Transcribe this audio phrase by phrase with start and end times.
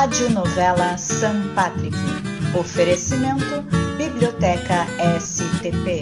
[0.00, 1.94] Rádio Novela São Patrick.
[2.58, 3.62] Oferecimento
[3.98, 4.86] Biblioteca
[5.20, 6.00] STP.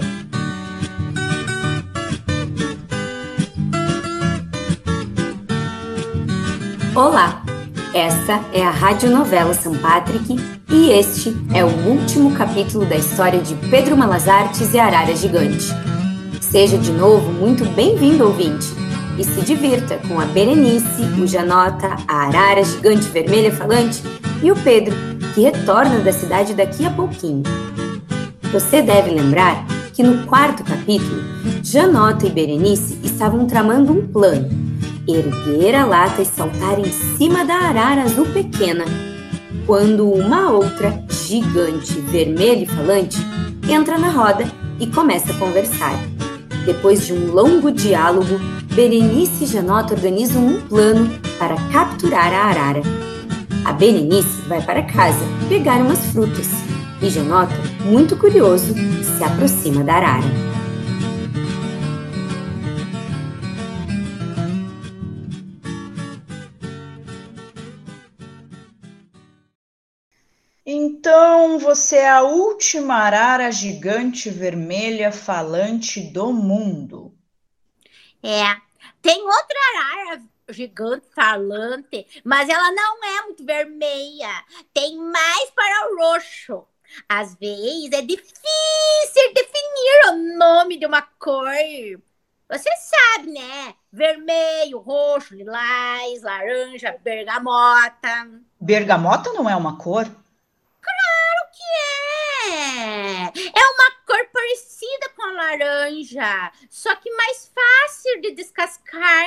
[6.94, 7.42] Olá,
[7.92, 10.36] essa é a Rádio Novela São Patrick
[10.70, 15.66] e este é o último capítulo da história de Pedro Malazartes e Arara Gigante.
[16.40, 18.77] Seja de novo muito bem-vindo, ouvinte,
[19.18, 24.02] e se divirta com a Berenice, o Janota, a Arara Gigante Vermelha Falante
[24.42, 24.94] e o Pedro,
[25.34, 27.42] que retorna da cidade daqui a pouquinho.
[28.52, 31.22] Você deve lembrar que no quarto capítulo,
[31.62, 34.68] Janota e Berenice estavam tramando um plano
[35.08, 38.84] erguer a lata e saltar em cima da arara azul pequena,
[39.66, 43.16] quando uma outra, gigante, vermelha e falante,
[43.68, 44.44] entra na roda
[44.78, 45.98] e começa a conversar.
[46.64, 48.38] Depois de um longo diálogo,
[48.78, 52.80] Berenice e Janota organizam um plano para capturar a arara.
[53.64, 56.46] A Berenice vai para casa pegar umas frutas
[57.02, 57.52] e Janota,
[57.84, 60.28] muito curioso, se aproxima da arara.
[70.64, 77.12] Então você é a última arara gigante vermelha falante do mundo.
[78.22, 78.67] É,
[79.02, 84.44] tem outra arara gigante falante, mas ela não é muito vermelha.
[84.72, 86.64] Tem mais para o roxo.
[87.08, 91.46] Às vezes é difícil definir o nome de uma cor.
[92.48, 93.74] Você sabe, né?
[93.92, 98.30] Vermelho, roxo, lilás, laranja, bergamota.
[98.58, 100.06] Bergamota não é uma cor?
[101.58, 101.64] Que
[102.54, 103.24] é!
[103.24, 109.26] É uma cor parecida com a laranja, só que mais fácil de descascar.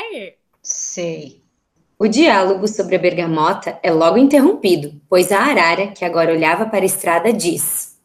[0.63, 1.43] Sei.
[1.99, 6.79] O diálogo sobre a bergamota é logo interrompido, pois a arara, que agora olhava para
[6.79, 7.99] a estrada, diz: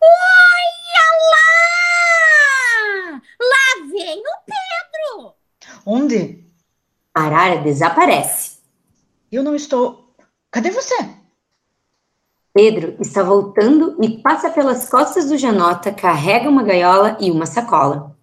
[0.00, 1.06] Olha
[3.12, 3.22] lá!
[3.38, 5.34] Lá vem o Pedro!
[5.84, 6.42] Onde?
[7.14, 8.60] A arara desaparece.
[9.30, 10.16] Eu não estou.
[10.50, 10.96] Cadê você?
[12.56, 18.16] Pedro está voltando e passa pelas costas do Janota, carrega uma gaiola e uma sacola.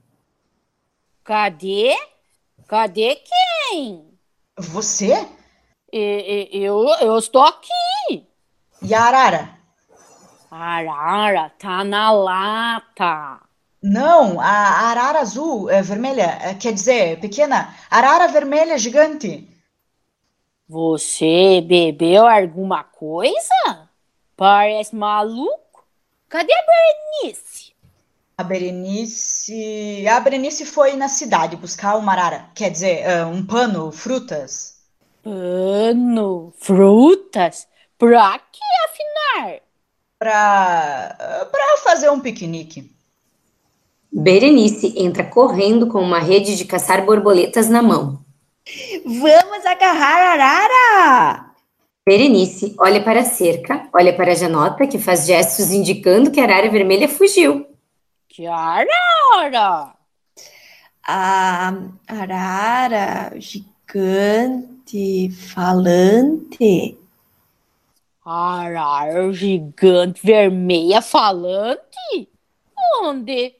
[1.23, 1.95] Cadê?
[2.67, 4.17] Cadê quem?
[4.57, 5.27] Você?
[5.91, 8.25] Eu, eu estou aqui.
[8.81, 9.49] E a arara?
[10.49, 13.39] A arara tá na lata.
[13.83, 14.47] Não, a
[14.89, 19.47] arara azul, é, vermelha, é, quer dizer, pequena, arara vermelha gigante.
[20.67, 23.92] Você bebeu alguma coisa?
[24.35, 25.85] Parece maluco.
[26.27, 26.65] Cadê a
[27.21, 27.73] Berenice?
[28.37, 30.07] A Berenice.
[30.07, 32.49] A Berenice foi na cidade buscar uma arara.
[32.55, 34.81] Quer dizer, uh, um pano, frutas.
[35.21, 37.67] Pano, frutas?
[37.97, 39.59] Pra que afinar?
[40.17, 41.15] Pra.
[41.19, 42.91] Uh, pra fazer um piquenique.
[44.11, 48.23] Berenice entra correndo com uma rede de caçar borboletas na mão.
[49.05, 51.52] Vamos agarrar a arara!
[52.05, 56.43] Berenice olha para a cerca, olha para a Janota, que faz gestos indicando que a
[56.43, 57.65] arara vermelha fugiu.
[58.27, 59.95] Que arara?
[61.07, 61.73] A
[62.05, 66.97] arara gigante falante.
[68.25, 72.27] Arara gigante vermelha falante?
[73.01, 73.55] Onde?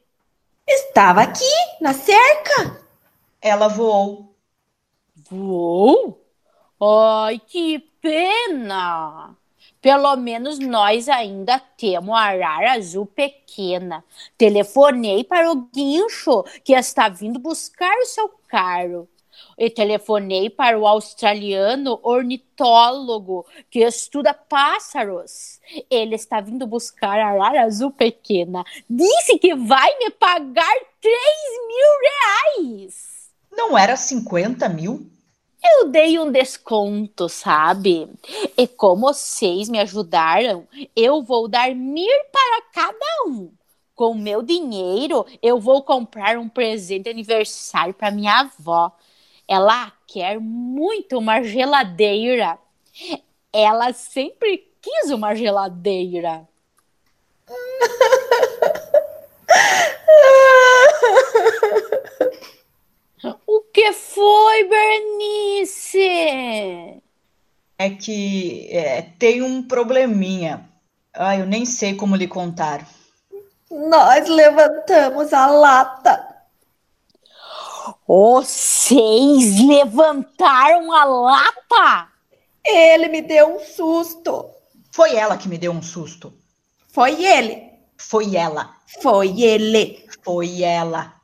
[0.68, 1.50] Estava aqui,
[1.80, 2.78] na cerca.
[3.42, 4.36] Ela voou.
[5.30, 6.23] Voou?
[6.86, 9.38] Ai, que pena!
[9.82, 14.04] Pelo menos nós ainda temos a arara azul pequena.
[14.38, 19.08] Telefonei para o guincho que está vindo buscar o seu carro.
[19.58, 25.62] E telefonei para o australiano ornitólogo que estuda pássaros.
[25.90, 28.66] Ele está vindo buscar a arara azul pequena.
[28.90, 31.16] Disse que vai me pagar 3
[31.66, 33.32] mil reais.
[33.50, 35.13] Não era 50 mil?
[35.64, 38.10] Eu dei um desconto, sabe?
[38.58, 43.52] E como vocês me ajudaram, eu vou dar mil para cada um.
[43.96, 48.92] Com meu dinheiro, eu vou comprar um presente de aniversário para minha avó.
[49.48, 52.58] Ela quer muito uma geladeira.
[53.52, 56.48] Ela sempre quis uma geladeira.
[63.48, 66.00] O que foi, Bernice?
[67.78, 70.70] É que é, tem um probleminha.
[71.14, 72.88] Ah, eu nem sei como lhe contar.
[73.70, 76.34] Nós levantamos a lata.
[78.08, 82.08] Vocês levantaram a lata?
[82.66, 84.50] Ele me deu um susto.
[84.92, 86.34] Foi ela que me deu um susto.
[86.88, 87.70] Foi ele.
[87.98, 88.74] Foi ela.
[89.02, 90.08] Foi ele.
[90.24, 91.23] Foi ela.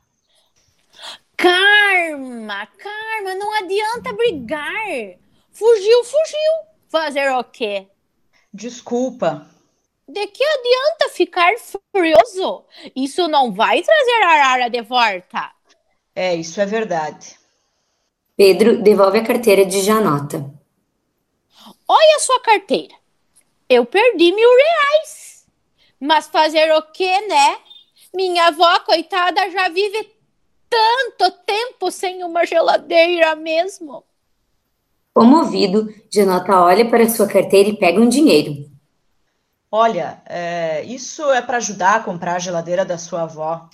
[1.40, 5.16] Karma, Karma, não adianta brigar.
[5.50, 6.52] Fugiu, fugiu.
[6.86, 7.88] Fazer o quê?
[8.52, 9.46] Desculpa.
[10.06, 11.52] De que adianta ficar
[11.92, 12.66] furioso?
[12.94, 15.50] Isso não vai trazer a arara de volta.
[16.14, 17.38] É, isso é verdade.
[18.36, 20.52] Pedro devolve a carteira de Janota.
[21.88, 22.94] Olha a sua carteira.
[23.66, 25.46] Eu perdi mil reais.
[25.98, 27.58] Mas fazer o quê, né?
[28.12, 30.19] Minha avó, coitada, já vive
[30.70, 34.04] tanto tempo sem uma geladeira mesmo.
[35.12, 38.70] Comovido, Janota olha para sua carteira e pega um dinheiro.
[39.70, 43.68] Olha, é, isso é para ajudar a comprar a geladeira da sua avó.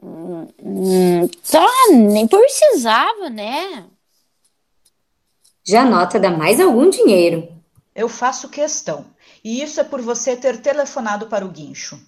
[0.00, 3.84] Hum, tá, nem precisava, né?
[5.66, 7.48] Janota dá mais algum dinheiro.
[7.94, 9.06] Eu faço questão.
[9.42, 12.00] E isso é por você ter telefonado para o guincho.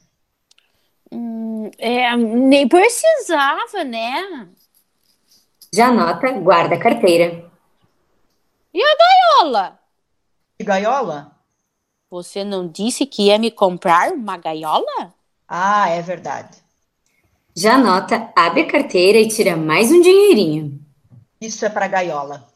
[1.13, 1.46] Hum,
[1.79, 4.49] é, nem precisava, né?
[5.73, 7.51] Janota guarda a carteira.
[8.73, 9.79] E a gaiola?
[10.59, 11.33] E gaiola?
[12.11, 15.15] Você não disse que ia me comprar uma gaiola?
[15.49, 16.59] Ah, é verdade.
[17.55, 20.81] Janota abre a carteira e tira mais um dinheirinho.
[21.41, 22.47] Isso é para gaiola.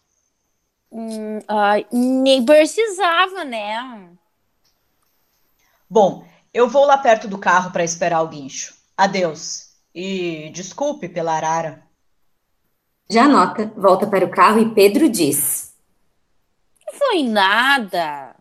[0.92, 4.10] Hum, ai, nem precisava, né?
[5.88, 8.74] Bom, eu vou lá perto do carro para esperar o guincho.
[9.00, 9.70] Adeus.
[9.94, 11.82] E desculpe pela arara.
[13.10, 15.74] Janota volta para o carro e Pedro diz:
[16.86, 18.36] Não foi nada.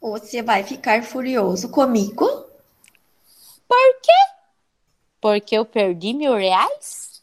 [0.00, 2.24] Você vai ficar furioso comigo?
[3.66, 4.12] Por quê?
[5.20, 7.20] Porque eu perdi mil reais?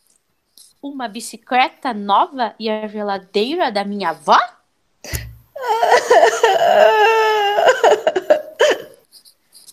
[0.82, 4.38] Uma bicicleta nova e a geladeira da minha avó?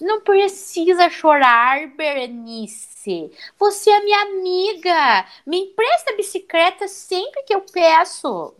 [0.03, 3.31] Não precisa chorar, Berenice.
[3.57, 5.27] Você é minha amiga.
[5.47, 8.53] Me empresta a bicicleta sempre que eu peço.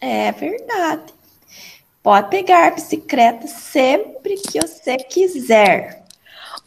[0.00, 1.12] É verdade.
[2.02, 6.02] Pode pegar a bicicleta sempre que você quiser.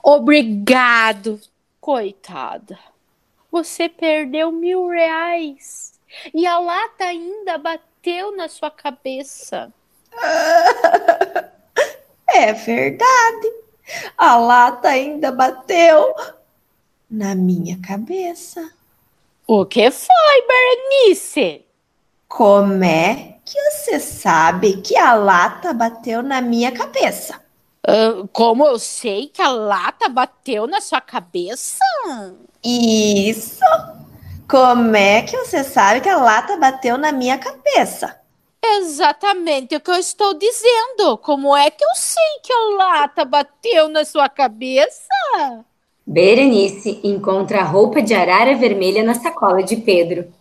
[0.03, 1.41] Obrigado,
[1.81, 2.77] coitada.
[3.51, 5.99] Você perdeu mil reais
[6.31, 9.73] e a lata ainda bateu na sua cabeça.
[12.31, 13.58] É verdade.
[14.17, 16.15] A lata ainda bateu
[17.09, 18.69] na minha cabeça.
[19.47, 21.65] O que foi, Berenice?
[22.27, 27.41] Como é que você sabe que a lata bateu na minha cabeça?
[27.85, 31.79] Ah, como eu sei que a lata bateu na sua cabeça?
[32.63, 33.65] Isso.
[34.47, 38.19] Como é que você sabe que a lata bateu na minha cabeça?
[38.77, 41.17] Exatamente o que eu estou dizendo.
[41.17, 45.65] Como é que eu sei que a lata bateu na sua cabeça?
[46.05, 50.31] Berenice encontra a roupa de arara vermelha na sacola de Pedro.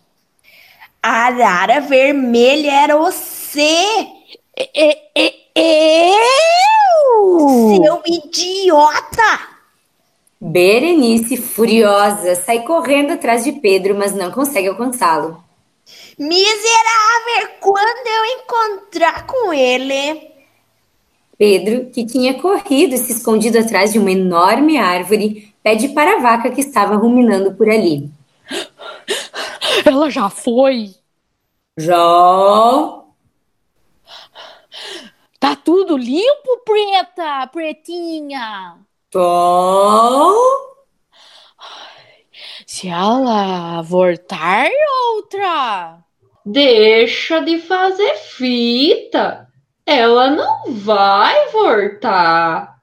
[1.01, 4.07] A arara vermelha era você,
[4.57, 6.15] E- e- e-
[7.15, 7.83] eu?
[7.83, 9.39] seu idiota!
[10.41, 15.43] Berenice, furiosa, sai correndo atrás de Pedro, mas não consegue alcançá-lo.
[16.17, 17.49] Miserável!
[17.59, 20.29] Quando eu encontrar com ele,
[21.37, 26.19] Pedro, que tinha corrido e se escondido atrás de uma enorme árvore, pede para a
[26.19, 28.09] vaca que estava ruminando por ali.
[29.85, 30.95] Ela já foi.
[31.77, 32.99] Já
[35.39, 38.77] Tá tudo limpo, preta, pretinha.
[39.09, 40.78] tô.
[42.71, 44.69] Se ela voltar,
[45.15, 46.05] outra.
[46.45, 49.47] Deixa de fazer fita.
[49.83, 52.79] Ela não vai voltar.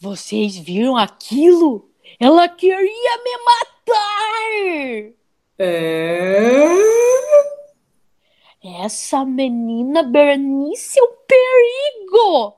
[0.00, 1.88] Vocês viram aquilo?
[2.18, 5.12] Ela queria me matar.
[5.56, 6.68] É?
[8.82, 12.54] Essa menina Bernice é um perigo.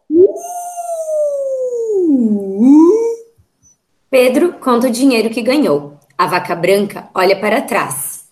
[4.09, 5.96] Pedro conta o dinheiro que ganhou.
[6.19, 8.27] A vaca branca olha para trás.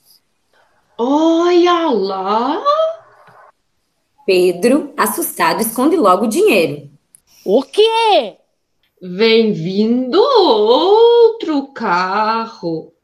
[0.96, 2.62] Olha lá.
[4.26, 6.88] Pedro, assustado, esconde logo o dinheiro.
[7.44, 8.38] O quê?
[9.02, 12.94] Vem vindo outro carro.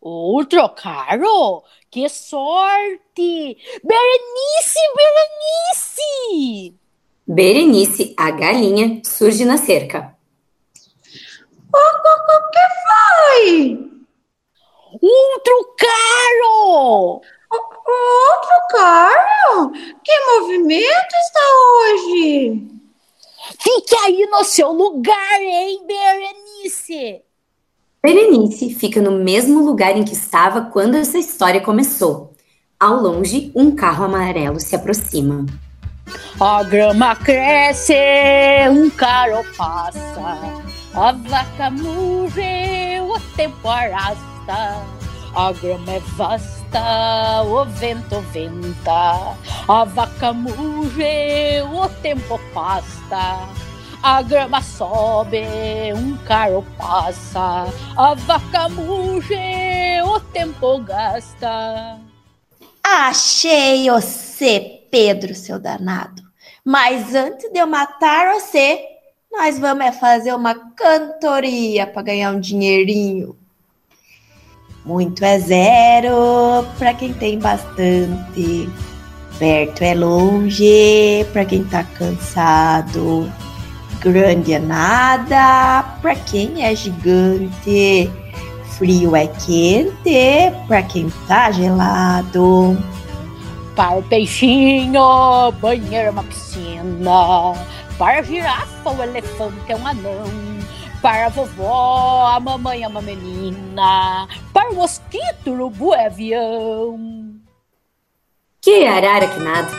[0.00, 1.62] Outro carro?
[1.90, 3.58] Que sorte!
[3.84, 6.74] Berenice, Berenice!
[7.26, 10.16] Berenice, a galinha, surge na cerca.
[11.74, 11.96] Oi!
[11.98, 12.36] Outro carro!
[13.36, 13.95] Outro carro?
[23.86, 27.22] Fique aí no seu lugar, hein, Berenice?
[28.02, 32.34] Berenice fica no mesmo lugar em que estava quando essa história começou.
[32.78, 35.46] Ao longe, um carro amarelo se aproxima.
[36.38, 37.94] A grama cresce,
[38.70, 40.62] um carro passa,
[40.94, 44.84] a vaca murre, o tempo arrasta.
[45.34, 49.36] A grama é vasta, o vento venta,
[49.68, 53.65] a vaca murre, o tempo passa.
[54.02, 55.42] A grama sobe,
[55.94, 61.98] um carro passa, a vaca murre, o tempo gasta.
[62.82, 66.22] Achei você, Pedro, seu danado.
[66.64, 68.80] Mas antes de eu matar você,
[69.32, 73.36] nós vamos é fazer uma cantoria para ganhar um dinheirinho.
[74.84, 78.68] Muito é zero para quem tem bastante.
[79.38, 83.30] Perto é longe para quem tá cansado.
[84.00, 88.10] Grande é nada para quem é gigante.
[88.76, 92.76] Frio é quente para quem tá gelado.
[93.74, 97.54] Para o peixinho, banheiro é uma piscina.
[97.98, 100.24] Para a girafa, o elefante é um anão.
[101.00, 104.28] Para a vovó, a mamãe é uma menina.
[104.52, 106.98] Para o mosquito, o urubu é avião.
[108.60, 109.70] Que arara que nada!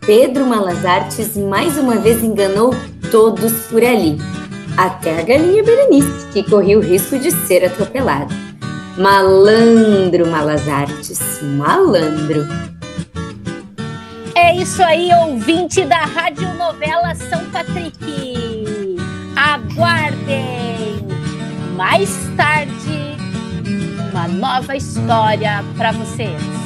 [0.00, 2.72] Pedro Malazartes mais uma vez enganou
[3.10, 4.18] todos por ali.
[4.76, 8.34] Até a galinha Berenice, que corria o risco de ser atropelada.
[8.96, 12.46] Malandro Malazartes, malandro.
[14.34, 17.98] É isso aí, ouvinte da Rádio Novela São Patrick.
[19.36, 21.06] Aguardem
[21.76, 23.16] mais tarde
[24.10, 26.59] uma nova história para vocês.